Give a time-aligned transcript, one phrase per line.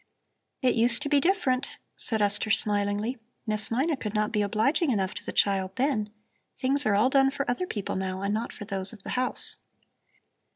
[0.63, 5.13] "It used to be different," said Esther smilingly, "Miss Mina could not be obliging enough
[5.13, 6.11] to the child then.
[6.57, 9.57] Things are all done for other people now and not for those of the house."